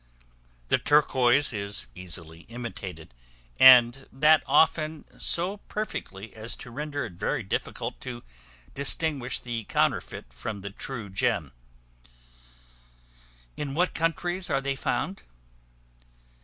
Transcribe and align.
The 0.69 0.79
turquois 0.79 1.53
is 1.53 1.85
easily 1.93 2.39
imitated, 2.49 3.13
and 3.59 4.07
that 4.11 4.41
often 4.47 5.05
so 5.19 5.57
perfectly 5.69 6.33
as 6.35 6.55
to 6.55 6.71
render 6.71 7.05
it 7.05 7.13
very 7.19 7.43
difficult 7.43 8.01
to 8.01 8.23
distinguish 8.73 9.37
the 9.39 9.65
counterfeit 9.65 10.33
from 10.33 10.61
the 10.61 10.71
true 10.71 11.11
gem. 11.11 11.53
In 13.55 13.75
what 13.75 13.93
countries 13.93 14.49
are 14.49 14.59
they 14.59 14.75
found? 14.75 15.21